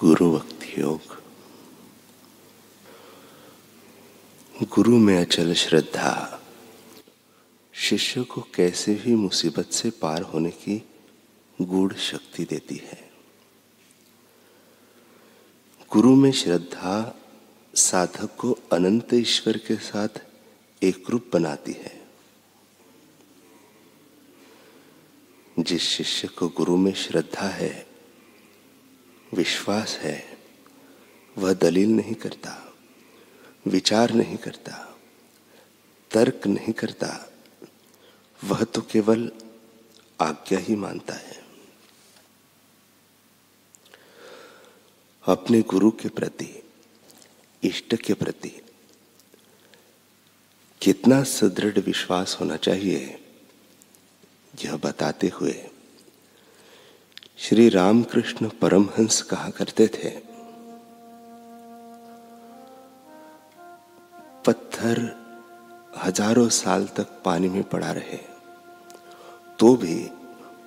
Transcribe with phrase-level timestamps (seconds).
[0.00, 1.22] गुरु भक्ति योग।
[4.68, 6.42] गुरु में अचल श्रद्धा।
[7.72, 10.88] शिष्य को कैसे भी मुसीबत से पार होने की
[11.62, 13.10] गूढ़ शक्ति देती है।
[15.92, 17.18] गुरु में श्रद्धा
[17.74, 20.08] साधक को अनंत ईश्वर के साथ
[20.82, 22.06] एक रूप बनाती है।
[25.58, 27.85] जिस शिष्य को गुरु में श्रद्धा है
[29.36, 30.38] विश्वास है,
[31.36, 32.52] वह दलील नहीं करता,
[33.66, 34.72] विचार नहीं करता,
[36.10, 37.08] तर्क नहीं करता,
[38.40, 39.30] वह तो केवल
[40.20, 41.44] आज्ञा ही मानता है।
[45.24, 46.52] अपने गुरु के प्रति,
[47.62, 48.52] इष्ट के प्रति
[50.80, 53.18] कितना सुदृढ़ विश्वास होना चाहिए,
[54.64, 55.52] यह बताते हुए
[57.38, 60.10] श्री रामकृष्ण परमहंस कहा करते थे,
[64.46, 65.00] पत्थर
[65.96, 68.18] हज़ारों साल तक पानी में पड़ा रहे
[69.58, 69.98] तो भी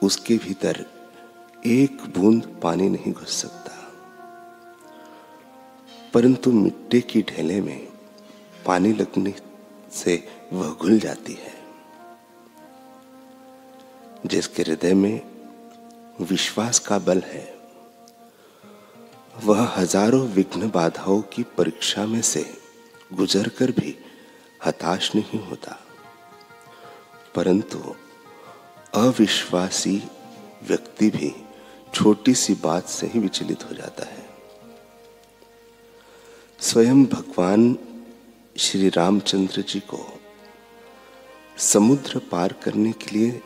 [0.04, 0.84] उसके भीतर
[1.68, 3.72] एक बूंद पानी नहीं घुस सकता।
[6.14, 7.88] परंतु मिट्टी की ढेले में
[8.66, 9.34] पानी लगने
[9.94, 11.54] से वह घुल जाती है,
[14.26, 15.39] जिसके हृदय में
[16.22, 17.60] विश्वास का बल है।
[19.44, 22.56] वह हज़ारों विघ्न बाधाओं की परीक्षा में से
[23.14, 23.98] गुजरकर भी
[24.66, 25.80] हताश नहीं होता।
[27.36, 27.96] परंतु
[28.94, 30.04] अविश्वासी
[30.64, 31.36] व्यक्ति भी
[31.94, 34.30] छोटी सी बात से ही विचलित हो जाता है।
[36.60, 37.78] स्वयं भगवान
[38.58, 40.20] श्री रामचंद्र जी को
[41.58, 43.42] समुद्र पार करने के लिए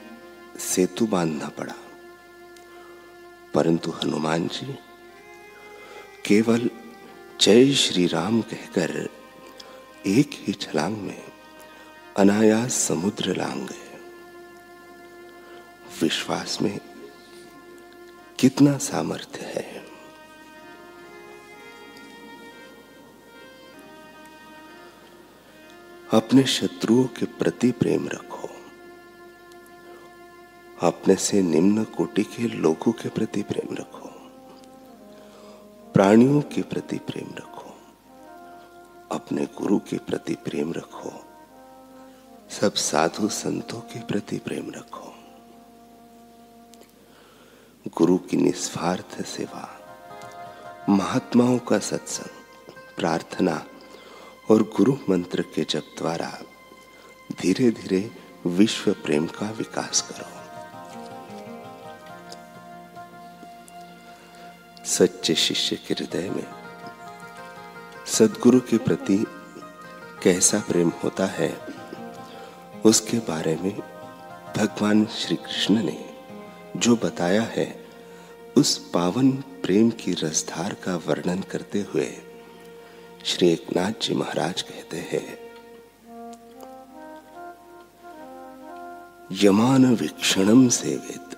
[0.59, 1.73] सेतु बांधना पड़ा।
[3.53, 4.73] परंतु हनुमान जी,
[6.25, 6.69] केवल
[7.41, 9.09] जय श्री राम कहकर
[10.07, 11.23] एक ही छलांग में
[12.17, 13.99] अनायास समुद्र लांग गए।
[16.01, 16.79] विश्वास में
[18.39, 19.85] कितना सामर्थ्य है।
[26.13, 28.42] अपने शत्रुओं के प्रति प्रेम रखो।
[30.83, 34.09] अपने से निम्न कोटि के लोगों के प्रति प्रेम रखो।
[35.93, 37.77] प्राणियों के प्रति प्रेम रखो।
[39.11, 41.25] अपने गुरु के प्रति प्रेम रखो।
[42.49, 45.15] सब साधु संतों के प्रति प्रेम रखो।
[47.97, 49.79] गुरु की निस्वार्थ सेवा,
[50.89, 53.65] महात्माओं का सत्संग, प्रार्थना
[54.51, 56.41] और गुरु मंत्र के जप द्वारा
[57.41, 58.11] धीरे धीरे
[58.45, 60.42] विश्व प्रेम का विकास करो।
[64.93, 66.45] सच्चे शिष्य के हृदय में।
[68.07, 69.17] सदगुरु के प्रति
[70.23, 71.49] कैसा प्रेम होता है,
[72.85, 73.77] उसके बारे में
[74.57, 75.97] भगवान श्री कृष्ण ने
[76.77, 77.67] जो बताया है,
[78.57, 79.31] उस पावन
[79.63, 82.07] प्रेम की रसधार का वर्णन करते हुए
[83.25, 85.25] श्री एकनाथ जी महाराज कहते हैं
[89.43, 91.32] यमान वीक्षणम सेवित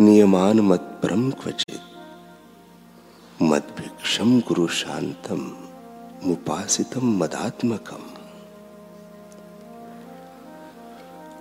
[0.00, 1.80] नियमान मत परम क्वचित।
[3.42, 5.56] मद भिक्षम गुरु शांतम,
[6.24, 8.02] मुपासितम मदात्मकम।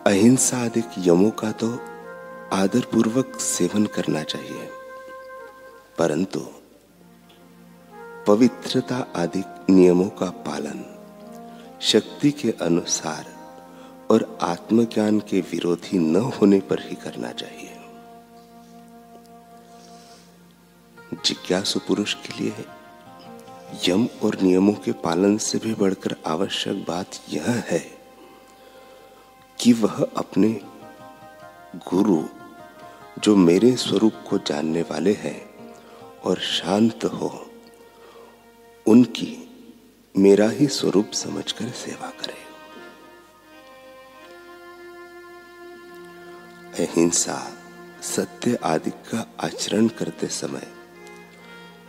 [0.08, 1.74] अहिंसा अधिक यमों का तो
[2.54, 4.70] आदर पूर्वक सेवन करना चाहिए।
[5.98, 6.40] परंतु
[8.28, 10.86] पवित्रता आदि नियमों का पालन,
[11.82, 13.26] शक्ति के अनुसार
[14.12, 17.78] और आत्मज्ञान के विरोधी न होने पर ही करना चाहिए।
[21.26, 22.66] जिज्ञासु पुरुष के लिए है।
[23.88, 27.80] यम और नियमों के पालन से भी बढ़कर आवश्यक बात यह है
[29.60, 30.62] कि वह अपने
[31.76, 32.24] गुरु,
[33.20, 35.70] जो मेरे स्वरूप को जानने वाले हैं
[36.26, 37.52] और शांत हो,
[38.88, 39.38] उनकी
[40.18, 42.42] मेरा ही स्वरूप समझकर सेवा करे।
[46.86, 47.54] अहिंसा
[48.02, 50.81] सत्य आदि का आचरण करते समय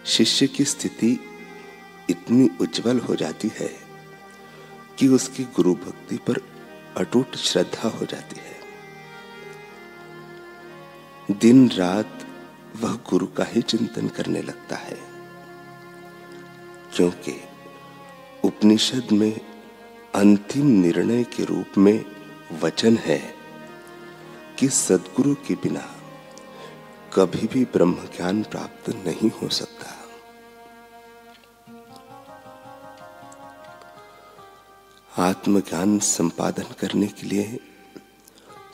[0.04, 1.18] शिष्य की स्थिति
[2.10, 3.70] इतनी उज्जवल हो जाती है
[4.98, 6.40] कि उसकी गुरु भक्ति पर
[6.96, 8.56] अटूट श्रद्धा हो जाती है।
[11.38, 12.26] दिन रात
[12.76, 14.98] वह गुरु का ही चिंतन करने लगता है,
[16.96, 17.34] क्योंकि
[18.44, 19.40] उपनिषद में
[20.14, 22.04] अंतिम निर्णय के रूप में
[22.62, 23.18] वचन है
[24.58, 25.84] कि सदगुरु के बिना
[27.12, 29.90] कभी भी ब्रह्म ज्ञान प्राप्त नहीं हो सकता।
[35.22, 37.58] आत्मज्ञान संपादन करने के लिए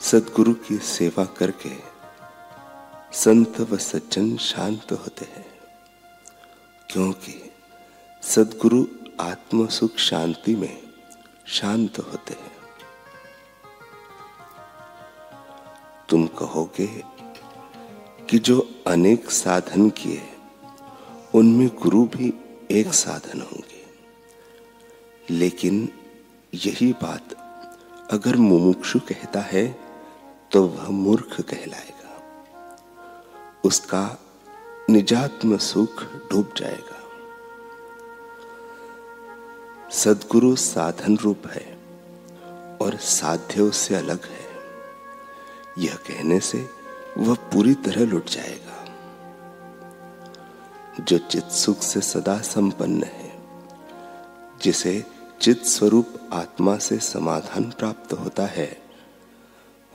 [0.01, 1.75] सदगुरु की सेवा करके
[3.13, 5.45] संत व सज्जन शांत होते हैं,
[6.89, 7.35] क्योंकि
[8.23, 8.85] सदगुरु
[9.21, 10.77] आत्म सुख शांति में
[11.47, 12.57] शांत होते हैं।
[16.09, 17.18] तुम कहोगे
[18.29, 20.21] कि जो अनेक साधन किए,
[21.35, 22.33] उनमें गुरु भी
[22.71, 23.85] एक साधन होंगे।
[25.29, 25.89] लेकिन
[26.53, 27.33] यही बात
[28.11, 29.79] अगर मुमुक्षु कहता है
[30.51, 32.21] तो वह मूर्ख कहलाएगा।
[33.63, 34.19] उसका
[34.89, 36.99] निजात्म सुख डूब जाएगा।
[39.91, 41.79] सदगुरु साधन रूप है
[42.81, 44.49] और साध्य उससे अलग है।
[45.77, 46.78] यह कहने से
[47.19, 48.85] वह पूरी तरह लुट जाएगा।
[51.03, 53.39] जो चित सुख से सदा संपन्न है,
[54.61, 55.05] जिसे
[55.41, 58.81] चित स्वरूप आत्मा से समाधान प्राप्त होता है,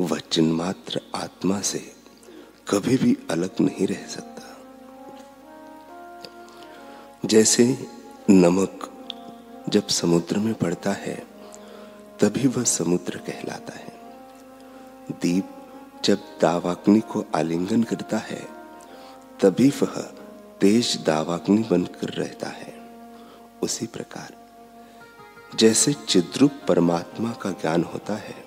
[0.01, 1.93] वह चिन्मात्र आत्मा से
[2.69, 4.57] कभी भी अलग नहीं रह सकता।
[7.25, 7.87] जैसे
[8.31, 8.91] नमक
[9.69, 11.27] जब समुद्र में पड़ता है,
[12.21, 14.01] तभी वह समुद्र कहलाता है।
[15.11, 15.54] दीप
[16.05, 18.49] जब दावाग्नि को आलिंगन करता है,
[19.41, 20.01] तभी वह
[20.61, 22.75] तेज दावाग्नि बनकर रहता है।
[23.63, 24.35] उसी प्रकार,
[25.57, 28.47] जैसे चिद्रूप परमात्मा का ज्ञान होता है,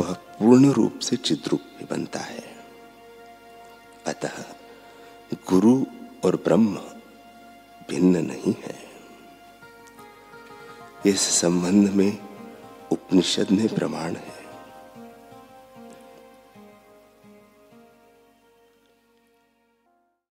[0.00, 2.44] वह पूर्ण रूप से चिद्रूप भी बनता है।
[4.06, 4.42] अतः
[5.50, 5.86] गुरु
[6.24, 6.76] और ब्रह्म
[7.90, 8.84] भिन्न नहीं है।
[11.06, 12.18] इस संबंध में
[12.92, 14.33] उपनिषद में प्रमाण है।